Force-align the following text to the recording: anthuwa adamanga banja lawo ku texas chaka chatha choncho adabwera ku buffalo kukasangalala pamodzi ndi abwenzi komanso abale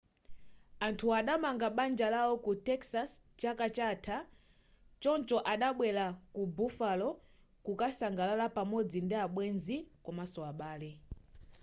anthuwa 0.85 1.15
adamanga 1.21 1.67
banja 1.77 2.07
lawo 2.15 2.33
ku 2.45 2.51
texas 2.67 3.09
chaka 3.41 3.65
chatha 3.77 4.17
choncho 5.01 5.37
adabwera 5.51 6.05
ku 6.33 6.41
buffalo 6.55 7.09
kukasangalala 7.65 8.45
pamodzi 8.55 8.99
ndi 9.03 9.15
abwenzi 9.25 9.77
komanso 10.05 10.39
abale 10.51 10.89